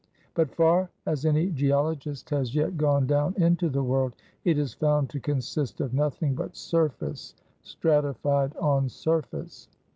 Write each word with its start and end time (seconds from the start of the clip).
But, 0.33 0.49
far 0.55 0.89
as 1.05 1.27
any 1.27 1.51
geologist 1.51 2.31
has 2.31 2.55
yet 2.55 2.75
gone 2.75 3.05
down 3.05 3.35
into 3.37 3.69
the 3.69 3.83
world, 3.83 4.15
it 4.43 4.57
is 4.57 4.73
found 4.73 5.11
to 5.11 5.19
consist 5.19 5.79
of 5.79 5.93
nothing 5.93 6.33
but 6.33 6.55
surface 6.57 7.35
stratified 7.61 8.55
on 8.55 8.89
surface. 8.89 9.69